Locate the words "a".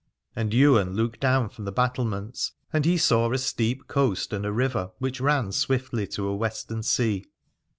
3.31-3.37, 4.47-4.51, 6.27-6.35